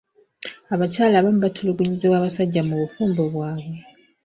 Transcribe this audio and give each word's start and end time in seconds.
Abakyala 0.73 1.15
abamu 1.17 1.39
batulugunyizibwa 1.45 2.17
abasajja 2.17 2.61
mu 2.67 2.75
bufumbo 2.81 3.21
bwabwe. 3.33 3.77